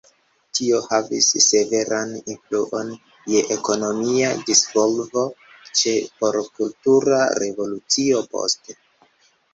Tio 0.59 0.77
havis 0.85 1.27
severan 1.47 2.15
influon 2.35 2.89
je 3.33 3.43
ekonomia 3.57 4.31
disvolvo, 4.49 5.27
ĉe 5.81 5.95
por 6.23 6.41
Kultura 6.57 7.21
Revolucio 7.45 8.27
poste. 8.37 8.81